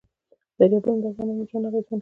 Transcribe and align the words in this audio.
دریابونه 0.57 0.99
د 1.03 1.05
افغانانو 1.11 1.47
ژوند 1.49 1.65
اغېزمن 1.67 1.83
کوي. 1.85 1.89